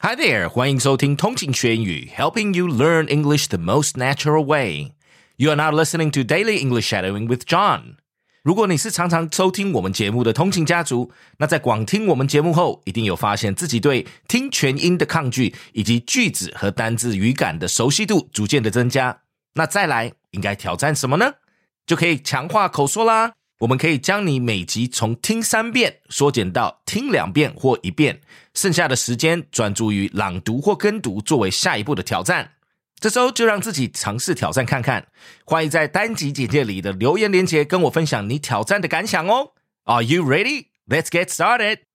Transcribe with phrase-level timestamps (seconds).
[0.00, 4.92] Hi there，欢迎收听通勤学英语，Helping you learn English the most natural way.
[5.38, 7.96] You are now listening to Daily English Shadowing with John.
[8.44, 19.22] 如果你是常常收听我们节目的通勤家族，那在广听我们节目后，一定有发现自己对听全音的抗拒，以及句子和单字语感的熟悉度逐渐的增加。
[19.54, 21.32] 那再来，应该挑战什么呢？
[21.84, 23.32] 就可以强化口说啦。
[23.60, 28.20] 我们可以将你每集从听三遍缩减到听两遍或一遍，
[28.54, 32.52] 剩下的时间专注于朗读或跟读，作为下一步的挑战。
[33.00, 35.08] 这周就让自己尝试挑战看看。
[35.44, 39.54] 欢迎在单集简介里的留言连接跟我分享你挑战的感想哦。
[39.84, 40.66] Are you ready?
[40.86, 41.87] Let's get started.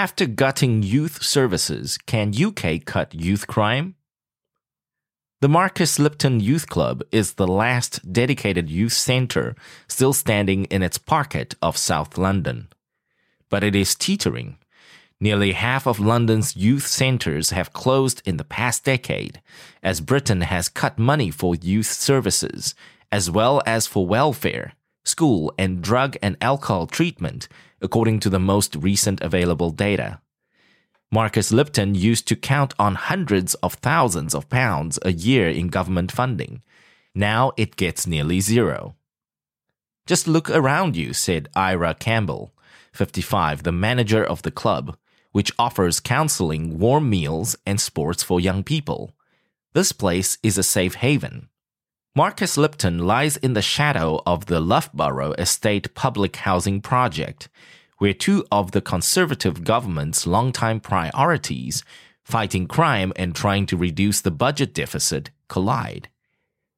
[0.00, 3.96] After gutting youth services, can UK cut youth crime?
[5.42, 9.54] The Marcus Lipton Youth Club is the last dedicated youth centre
[9.88, 12.68] still standing in its pocket of South London.
[13.50, 14.56] But it is teetering.
[15.20, 19.42] Nearly half of London's youth centres have closed in the past decade,
[19.82, 22.74] as Britain has cut money for youth services,
[23.12, 24.72] as well as for welfare,
[25.10, 27.48] school, and drug and alcohol treatment
[27.82, 30.20] according to the most recent available data.
[31.12, 36.12] Marcus Lipton used to count on hundreds of thousands of pounds a year in government
[36.12, 36.62] funding.
[37.14, 38.94] Now it gets nearly zero.
[40.06, 42.54] Just look around you, said Ira Campbell,
[42.92, 44.96] 55, the manager of the club,
[45.32, 49.12] which offers counseling, warm meals, and sports for young people.
[49.72, 51.49] This place is a safe haven.
[52.16, 57.48] Marcus Lipton lies in the shadow of the Loughborough Estate public housing project,
[57.98, 61.84] where two of the Conservative government's longtime priorities,
[62.24, 66.08] fighting crime and trying to reduce the budget deficit, collide.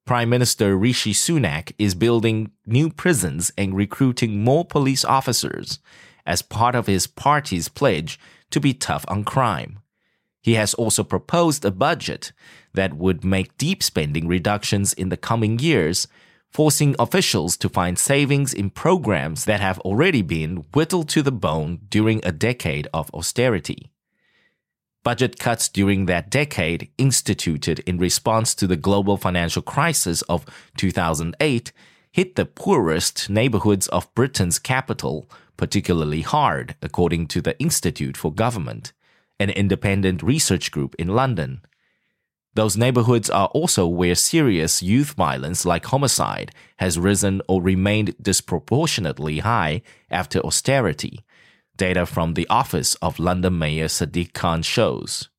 [0.05, 5.79] Prime Minister Rishi Sunak is building new prisons and recruiting more police officers
[6.27, 9.79] as part of his party's pledge to be tough on crime.
[10.43, 12.33] He has also proposed a budget
[12.75, 16.09] that would make deep spending reductions in the coming years,
[16.51, 21.81] forcing officials to find savings in programs that have already been whittled to the bone
[21.89, 23.91] during a decade of austerity.
[25.03, 30.47] Budget cuts during that decade, instituted in response to the global financial crisis of
[30.77, 31.73] 2008,
[32.13, 35.29] hit the poorest neighborhoods of Britain's capital
[35.63, 38.93] particularly hard, according to the Institute for Government,
[39.39, 41.61] an independent research group in London.
[42.55, 49.39] Those neighborhoods are also where serious youth violence like homicide has risen or remained disproportionately
[49.39, 49.81] high
[50.11, 51.21] after austerity,
[51.77, 55.31] data from the Office of London Mayor Sadiq Khan shows.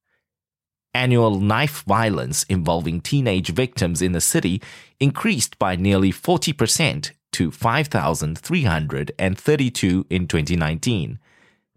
[0.95, 4.59] Annual knife violence involving teenage victims in the city
[4.99, 11.19] increased by nearly 40% to 5,332 in 2019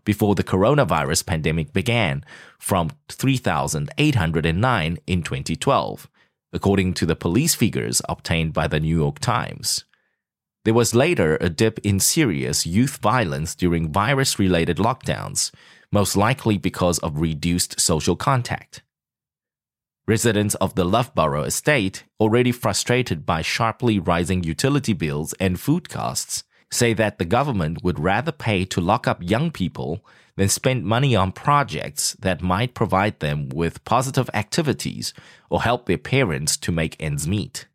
[0.06, 2.24] before the coronavirus pandemic began
[2.58, 6.08] from 3,809 in 2012,
[6.54, 9.84] according to the police figures obtained by the New York Times.
[10.64, 15.52] There was later a dip in serious youth violence during virus related lockdowns,
[15.92, 18.82] most likely because of reduced social contact.
[20.08, 26.44] Residents of the Loughborough estate, already frustrated by sharply rising utility bills and food costs,
[26.69, 29.99] say that the government would rather pay to lock up young people
[30.37, 35.13] than spend money on projects that might provide them with positive activities
[35.49, 37.65] or help their parents to make ends meet.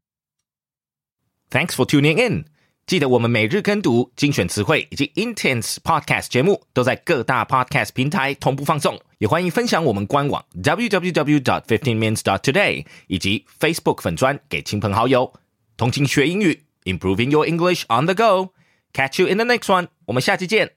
[1.51, 2.47] Thanks for tuning in.
[2.87, 15.33] 记得我们每日跟读、精选词汇以及 Intense Podcast 节目都在各大 Podcast 平台同步放送，也欢迎分享我们官网 www.dot.fifteenminutes.dot.today 以及 Facebook 粉专给亲朋好友。
[15.77, 18.53] 同情学英语，Improving your English on the go。
[18.93, 19.89] Catch you in the next one。
[20.07, 20.73] 我们下期见。